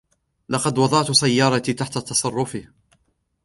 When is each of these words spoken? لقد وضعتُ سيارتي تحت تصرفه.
لقد 0.49 0.77
وضعتُ 0.77 1.11
سيارتي 1.11 1.73
تحت 1.73 1.97
تصرفه. 1.97 2.67